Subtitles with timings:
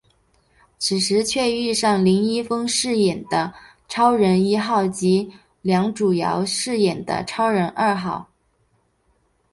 [0.79, 3.53] 此时却遇上林一峰饰演的
[3.87, 5.31] 超人一号及
[5.61, 8.27] 梁祖尧饰演的超人二号。